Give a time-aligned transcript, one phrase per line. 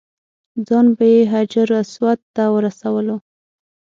[0.67, 3.17] ځان به یې حجر اسود ته ورسولو.